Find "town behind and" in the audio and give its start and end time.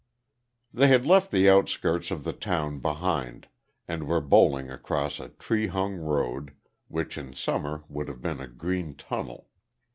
2.33-4.07